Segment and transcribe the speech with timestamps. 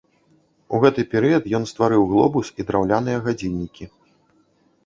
[0.77, 3.85] У гэты перыяд ён стварыў глобус і драўляныя гадзіннікі.